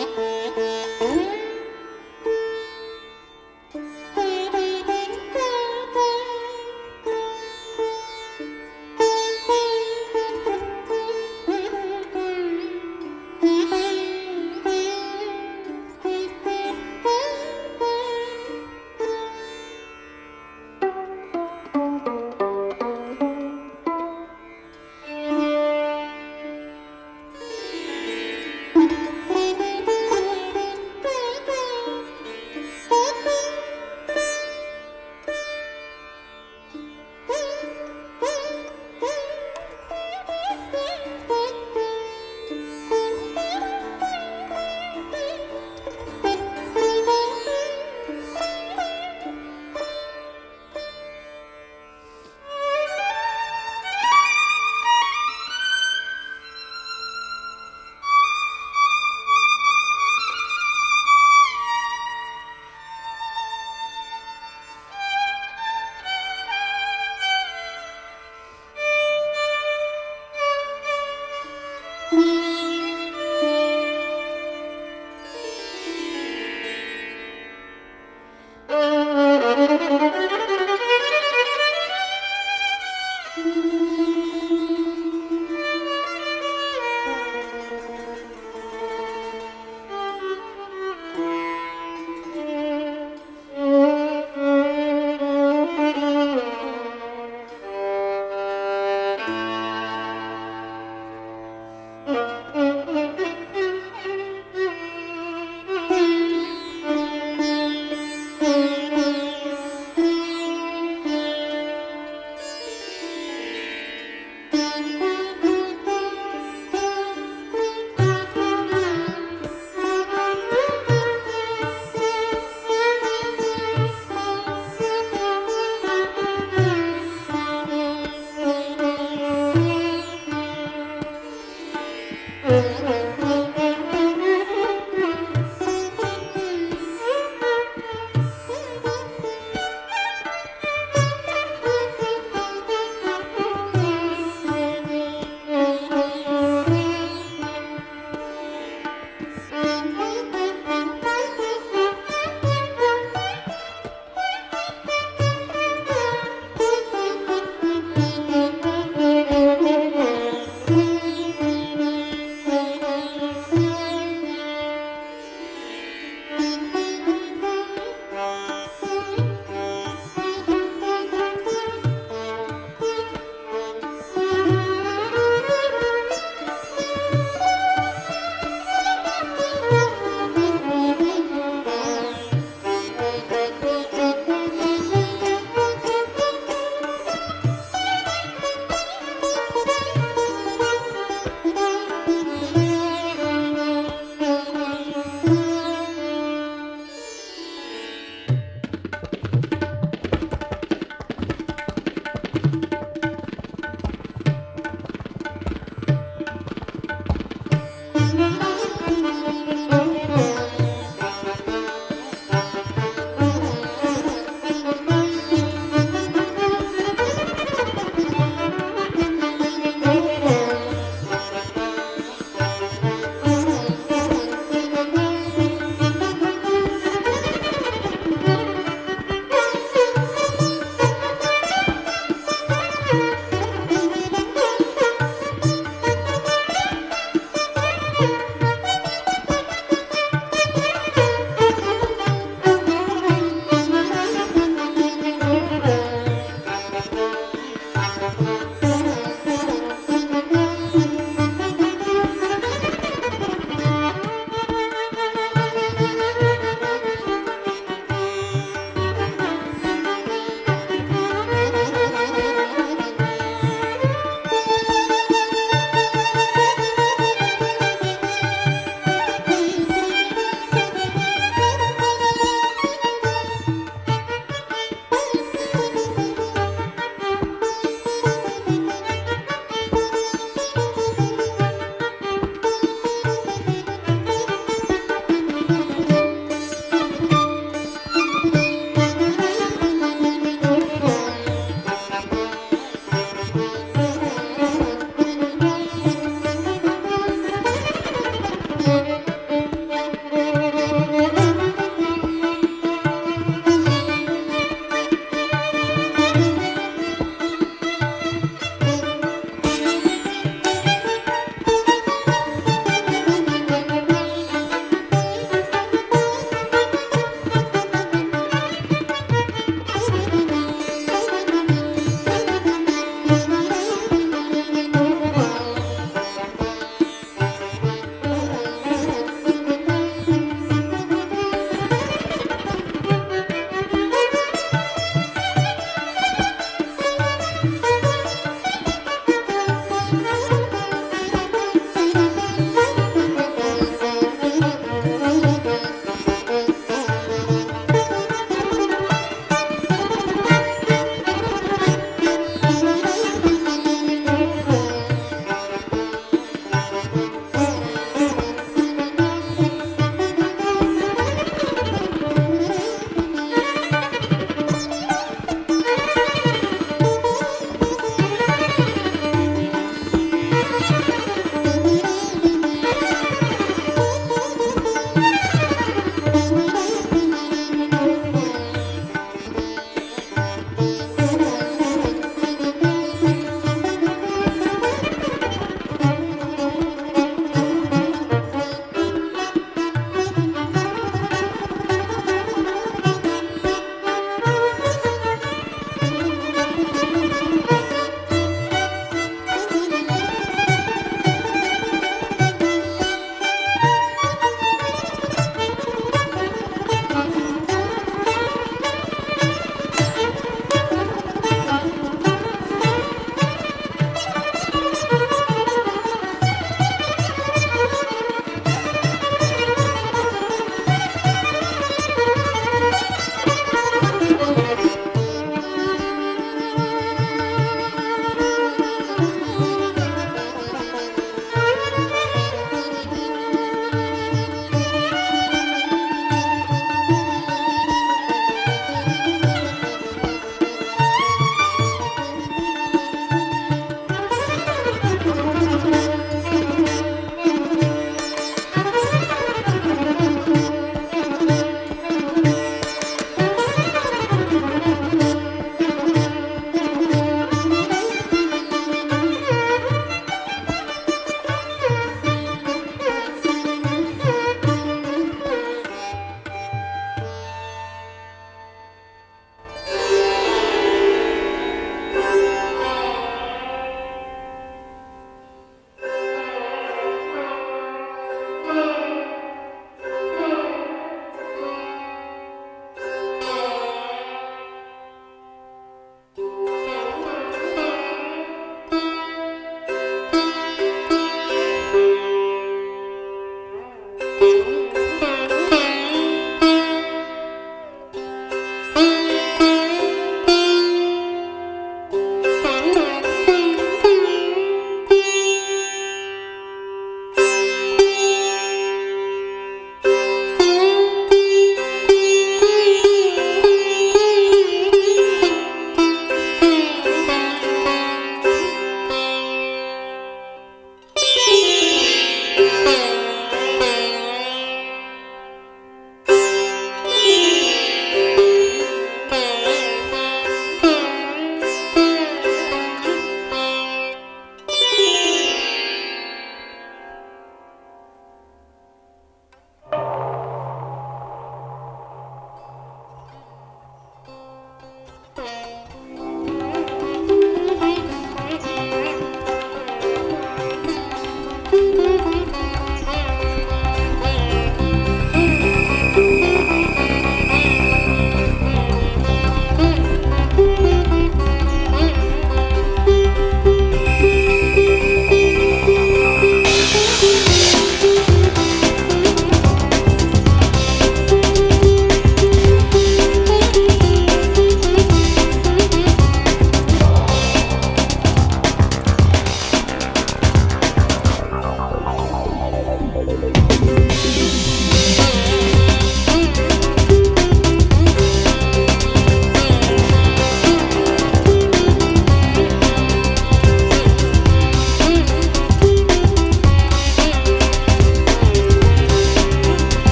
[0.00, 0.39] Mm-hmm.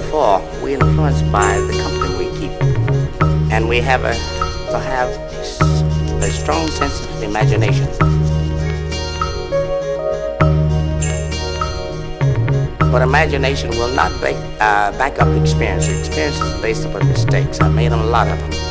[0.00, 2.52] Before, we're influenced by the company we keep,
[3.50, 4.14] and we have a
[4.76, 5.08] have
[6.20, 7.88] a strong sense of imagination.
[12.92, 15.88] But imagination will not back, uh, back up experience.
[15.88, 17.58] Experience is based upon mistakes.
[17.62, 18.65] I've made a lot of them.